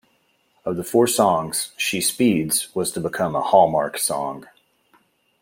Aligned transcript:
Of 0.65 0.77
the 0.77 0.83
four 0.83 1.05
songs, 1.05 1.73
"She 1.77 2.01
Speeds", 2.01 2.73
was 2.73 2.91
to 2.93 2.99
become 2.99 3.35
a 3.35 3.41
hallmark 3.43 3.99
song. 3.99 4.47